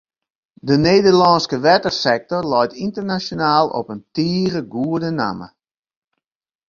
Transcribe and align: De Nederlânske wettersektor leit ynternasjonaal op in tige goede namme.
De 0.67 0.75
Nederlânske 0.85 1.57
wettersektor 1.65 2.43
leit 2.51 2.77
ynternasjonaal 2.85 3.67
op 3.79 3.87
in 3.93 4.01
tige 4.15 4.61
goede 4.73 5.09
namme. 5.19 5.47